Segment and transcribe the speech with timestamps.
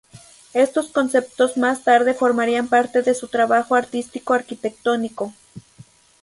[0.55, 5.31] Estos conceptos más tarde formarían parte de su trabajo artístico-arquitectónico.